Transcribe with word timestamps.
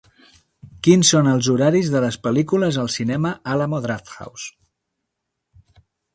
Quins 0.85 1.11
són 1.13 1.29
els 1.33 1.49
horaris 1.53 1.91
de 1.97 2.01
les 2.05 2.17
pel·lícules 2.23 2.81
al 2.85 2.91
cinema 2.95 3.35
Alamo 3.53 3.83
Drafthouse. 3.85 4.53